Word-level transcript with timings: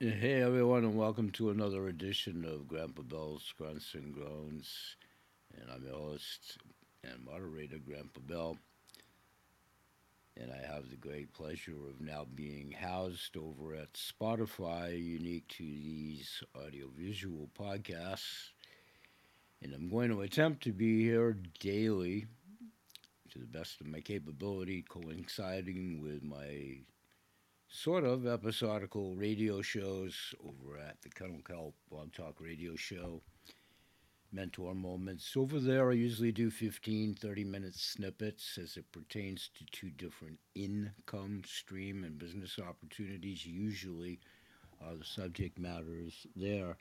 Hey 0.00 0.42
everyone, 0.42 0.82
and 0.82 0.96
welcome 0.96 1.30
to 1.30 1.50
another 1.50 1.86
edition 1.86 2.44
of 2.44 2.66
Grandpa 2.66 3.02
Bell's 3.02 3.54
Grunts 3.56 3.94
and 3.94 4.12
Groans. 4.12 4.96
And 5.56 5.70
I'm 5.70 5.84
your 5.84 5.94
host 5.94 6.58
and 7.04 7.24
moderator, 7.24 7.78
Grandpa 7.78 8.20
Bell. 8.26 8.58
And 10.36 10.50
I 10.50 10.66
have 10.66 10.90
the 10.90 10.96
great 10.96 11.32
pleasure 11.32 11.76
of 11.88 12.00
now 12.00 12.26
being 12.34 12.72
housed 12.72 13.36
over 13.36 13.76
at 13.76 13.92
Spotify, 13.92 15.00
unique 15.00 15.46
to 15.50 15.62
these 15.62 16.42
audiovisual 16.56 17.48
podcasts. 17.56 18.50
And 19.62 19.72
I'm 19.72 19.88
going 19.88 20.10
to 20.10 20.22
attempt 20.22 20.64
to 20.64 20.72
be 20.72 21.04
here 21.04 21.36
daily 21.60 22.26
to 23.30 23.38
the 23.38 23.46
best 23.46 23.80
of 23.80 23.86
my 23.86 24.00
capability, 24.00 24.82
coinciding 24.88 26.02
with 26.02 26.24
my 26.24 26.78
sort 27.74 28.04
of 28.04 28.24
episodical 28.24 29.16
radio 29.16 29.60
shows 29.60 30.32
over 30.44 30.78
at 30.78 31.02
the 31.02 31.08
Kennel 31.08 31.40
Kelp 31.44 31.74
Blog 31.90 32.12
Talk 32.12 32.40
radio 32.40 32.76
show. 32.76 33.20
Mentor 34.32 34.74
moments. 34.74 35.36
Over 35.36 35.58
there, 35.58 35.90
I 35.90 35.94
usually 35.94 36.30
do 36.30 36.50
15, 36.50 37.14
30 37.14 37.44
minute 37.44 37.74
snippets 37.74 38.58
as 38.62 38.76
it 38.76 38.90
pertains 38.92 39.50
to 39.58 39.64
two 39.72 39.90
different 39.90 40.38
income 40.54 41.42
stream 41.44 42.04
and 42.04 42.16
business 42.16 42.58
opportunities. 42.60 43.44
Usually, 43.44 44.20
uh, 44.80 44.94
the 44.96 45.04
subject 45.04 45.58
matters 45.58 46.26
there. 46.36 46.76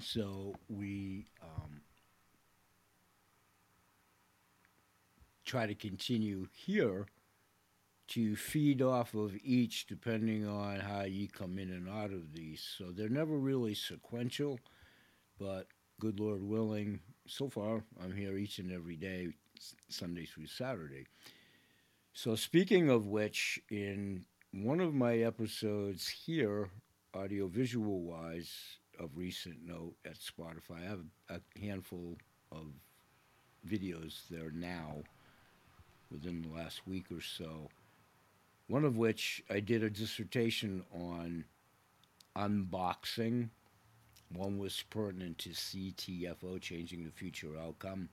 So 0.00 0.54
we 0.68 1.26
um, 1.42 1.82
try 5.44 5.66
to 5.66 5.74
continue 5.74 6.46
here 6.52 7.06
to 8.08 8.36
feed 8.36 8.82
off 8.82 9.14
of 9.14 9.34
each 9.42 9.86
depending 9.86 10.46
on 10.46 10.80
how 10.80 11.02
you 11.02 11.28
come 11.28 11.58
in 11.58 11.70
and 11.70 11.88
out 11.88 12.12
of 12.12 12.32
these. 12.32 12.66
So 12.78 12.90
they're 12.90 13.08
never 13.08 13.36
really 13.36 13.74
sequential, 13.74 14.58
but 15.38 15.66
good 16.00 16.20
Lord 16.20 16.42
willing, 16.42 17.00
so 17.26 17.48
far 17.48 17.82
I'm 18.02 18.14
here 18.14 18.36
each 18.36 18.58
and 18.58 18.72
every 18.72 18.96
day, 18.96 19.28
Sunday 19.88 20.26
through 20.26 20.46
Saturday. 20.46 21.06
So, 22.12 22.36
speaking 22.36 22.90
of 22.90 23.08
which, 23.08 23.60
in 23.70 24.24
one 24.52 24.80
of 24.80 24.94
my 24.94 25.16
episodes 25.18 26.06
here, 26.08 26.68
audiovisual 27.16 28.02
wise, 28.02 28.78
of 29.00 29.16
recent 29.16 29.56
note 29.66 29.94
at 30.04 30.14
Spotify, 30.14 30.84
I 30.84 30.88
have 30.88 31.00
a 31.28 31.40
handful 31.60 32.16
of 32.52 32.66
videos 33.68 34.28
there 34.30 34.50
now 34.50 35.02
within 36.10 36.42
the 36.42 36.48
last 36.48 36.86
week 36.86 37.06
or 37.10 37.20
so 37.20 37.68
one 38.66 38.84
of 38.84 38.96
which 38.96 39.42
I 39.50 39.60
did 39.60 39.82
a 39.82 39.90
dissertation 39.90 40.84
on 40.92 41.44
unboxing. 42.36 43.50
One 44.32 44.58
was 44.58 44.82
pertinent 44.90 45.38
to 45.38 45.50
CTFO, 45.50 46.60
changing 46.60 47.04
the 47.04 47.10
future 47.10 47.56
outcome. 47.58 48.08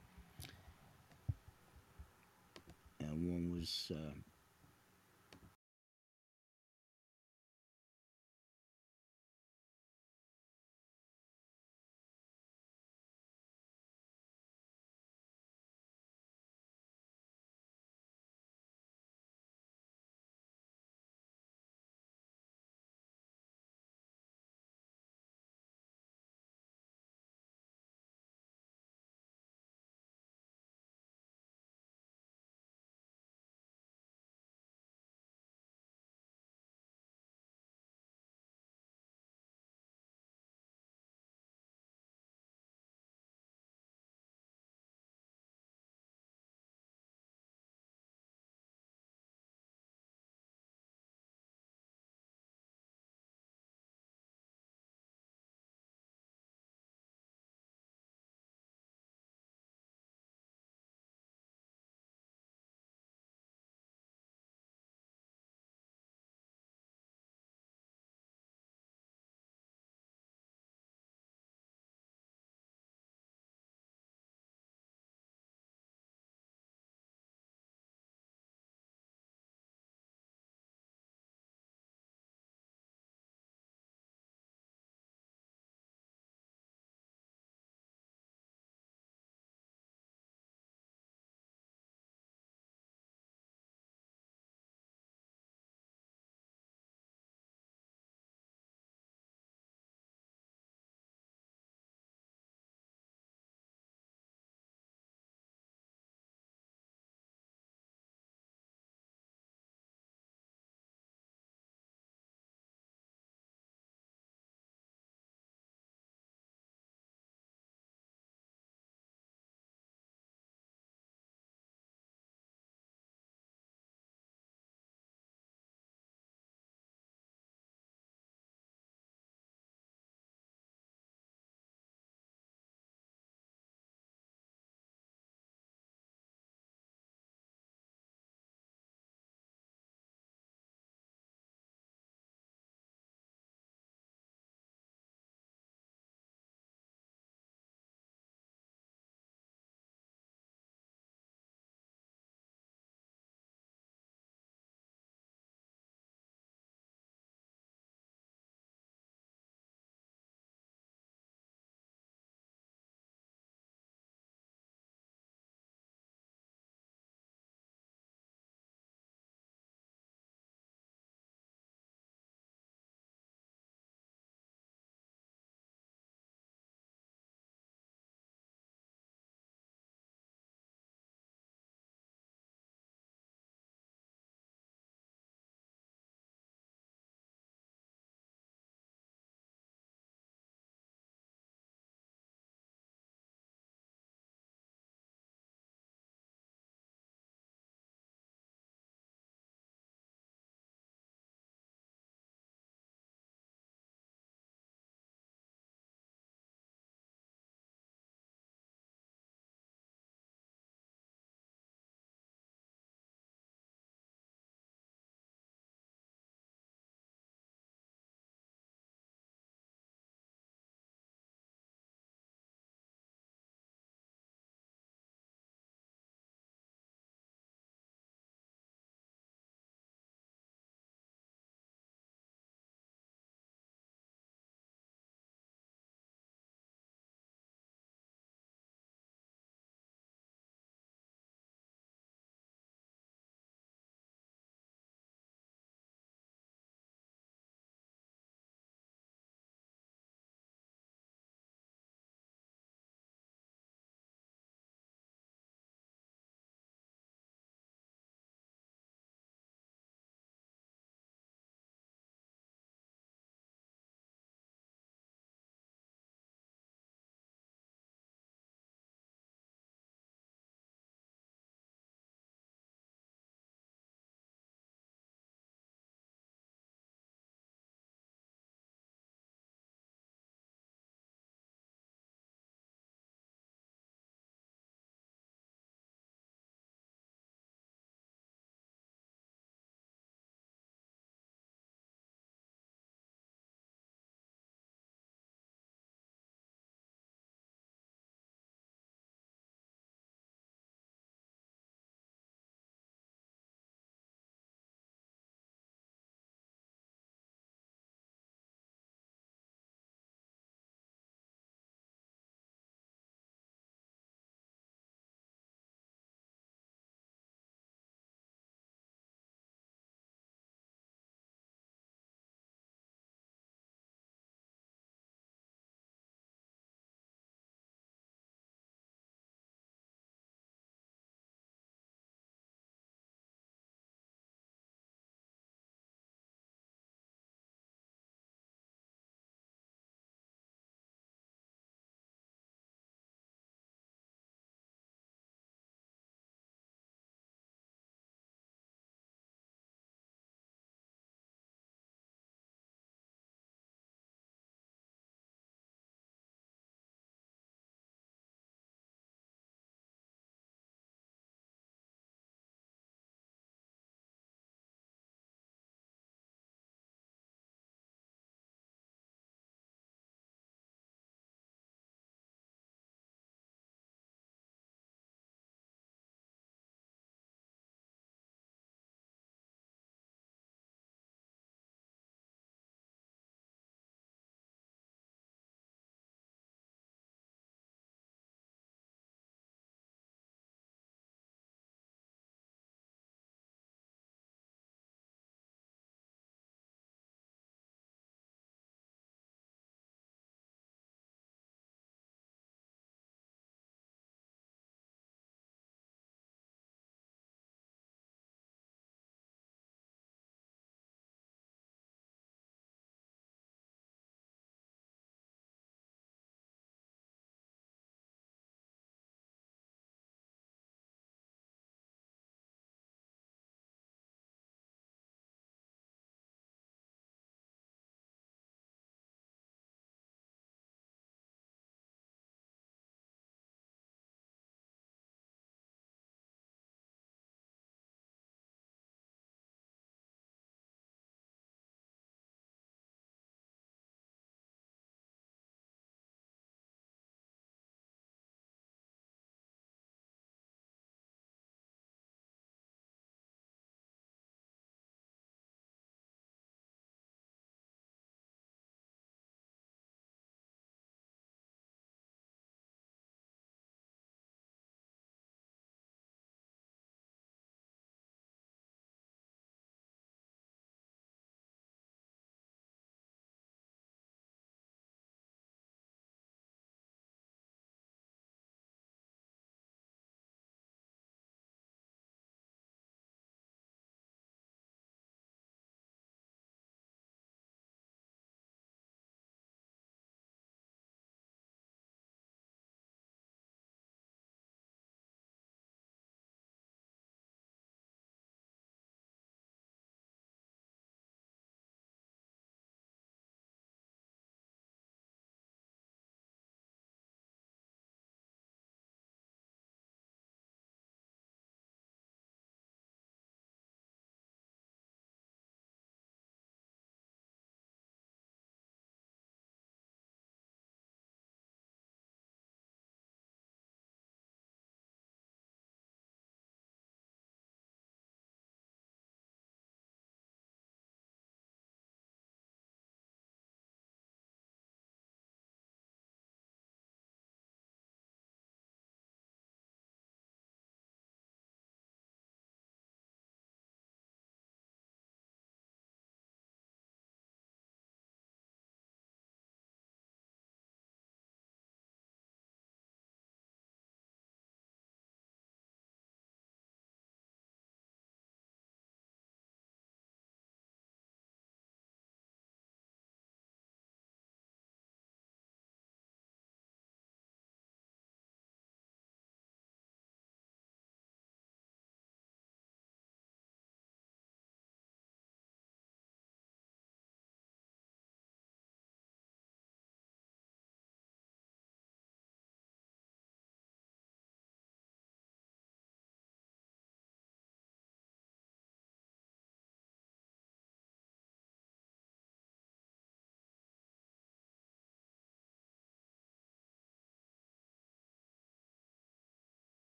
And 3.00 3.28
one 3.28 3.52
was 3.58 3.92
uh, 3.96 4.12